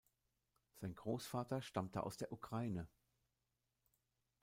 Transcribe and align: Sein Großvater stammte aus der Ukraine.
Sein 0.73 0.95
Großvater 0.95 1.61
stammte 1.61 2.01
aus 2.01 2.17
der 2.17 2.31
Ukraine. 2.33 2.87